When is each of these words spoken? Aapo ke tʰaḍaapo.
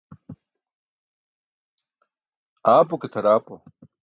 Aapo 2.71 2.95
ke 3.01 3.07
tʰaḍaapo. 3.13 3.53